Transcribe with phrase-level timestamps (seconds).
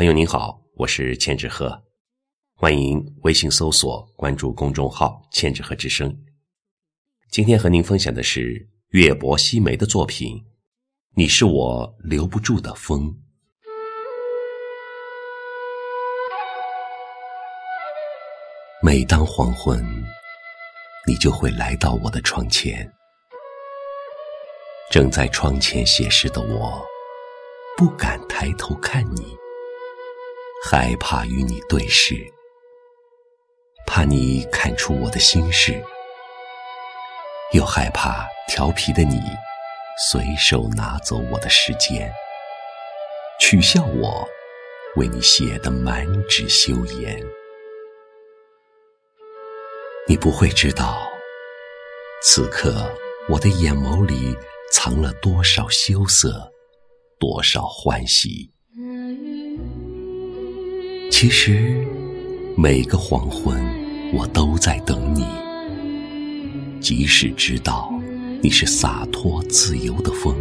[0.00, 1.78] 朋友您好，我是千纸鹤，
[2.54, 6.10] 欢迎微信搜索关注公众号“千纸鹤之声”。
[7.30, 10.38] 今天和您分享的是月泊西梅的作品
[11.14, 13.10] 《你是我留不住的风》。
[18.82, 19.84] 每当黄昏，
[21.06, 22.90] 你就会来到我的窗前。
[24.90, 26.82] 正在窗前写诗的我，
[27.76, 29.36] 不敢抬头看你。
[30.62, 32.14] 害怕与你对视，
[33.86, 35.82] 怕你看出我的心事，
[37.52, 39.18] 又害怕调皮的你
[40.10, 42.12] 随手拿走我的时间，
[43.40, 44.28] 取笑我
[44.96, 47.18] 为你写的满纸羞颜。
[50.06, 51.10] 你不会知道，
[52.22, 52.94] 此刻
[53.30, 54.36] 我的眼眸里
[54.70, 56.52] 藏了多少羞涩，
[57.18, 58.49] 多少欢喜。
[61.10, 61.84] 其实，
[62.56, 63.60] 每个黄昏，
[64.14, 65.26] 我都在等你。
[66.80, 67.92] 即使知道
[68.40, 70.34] 你是洒脱自由的风，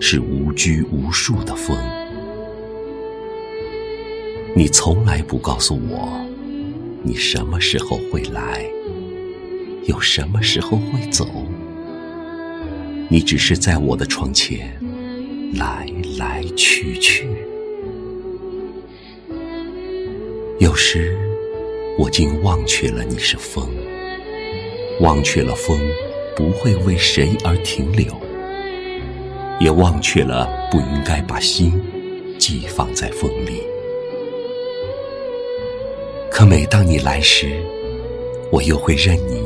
[0.00, 1.76] 是无拘无束的风，
[4.56, 6.20] 你从来不告诉我，
[7.04, 8.64] 你什么时候会来，
[9.84, 11.28] 又什么时候会走。
[13.08, 14.74] 你只是在我的窗前
[15.54, 15.86] 来
[16.18, 17.21] 来去去。
[20.62, 21.18] 有时，
[21.98, 23.68] 我竟忘却了你是风，
[25.00, 25.76] 忘却了风
[26.36, 28.06] 不会为谁而停留，
[29.58, 31.72] 也忘却了不应该把心
[32.38, 33.60] 寄放在风里。
[36.30, 37.60] 可每当你来时，
[38.52, 39.42] 我又会任你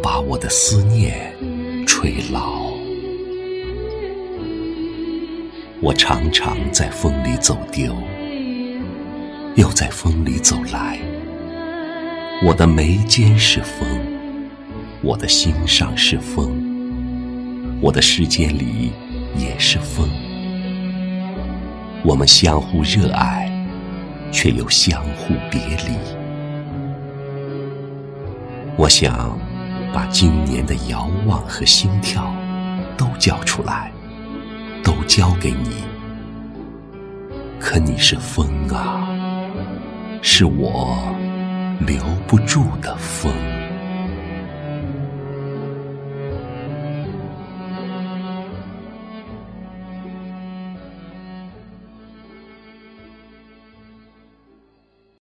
[0.00, 1.34] 把我的思念
[1.88, 2.70] 吹老。
[5.80, 7.92] 我常常在风里走丢。
[9.56, 10.98] 又在风里走来，
[12.44, 13.88] 我的眉间是风，
[15.02, 16.50] 我的心上是风，
[17.80, 18.92] 我的世界里
[19.34, 20.06] 也是风。
[22.04, 23.50] 我们相互热爱，
[24.30, 25.96] 却又相互别离。
[28.76, 29.38] 我想
[29.90, 32.30] 把今年的遥望和心跳
[32.94, 33.90] 都交出来，
[34.84, 35.76] 都交给你。
[37.58, 39.25] 可你是风啊！
[40.38, 41.16] 是我
[41.80, 43.32] 留不住的风。